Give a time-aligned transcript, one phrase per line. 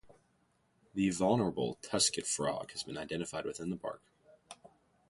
[0.95, 4.01] The vulnerable Tusked frog has been identified within the park.